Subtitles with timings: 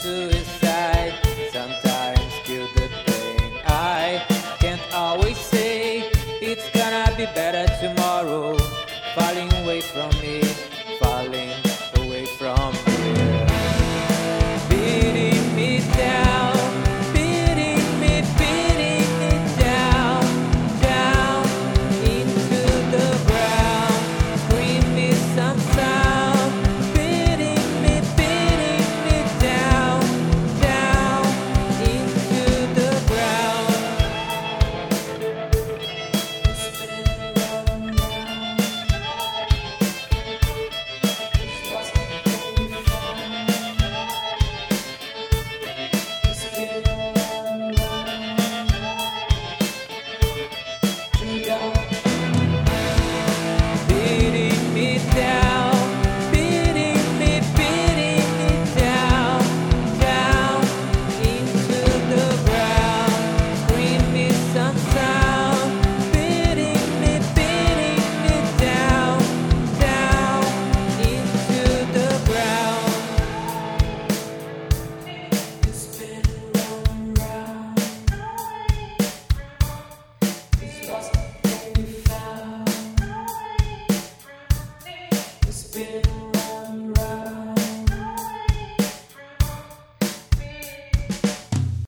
[0.00, 1.12] suicide.
[1.52, 3.52] Sometimes kill the pain.
[3.66, 4.24] I
[4.58, 6.10] can't always say
[6.40, 8.56] it's gonna be better tomorrow.
[9.14, 10.49] Falling away from me.
[85.80, 86.19] Been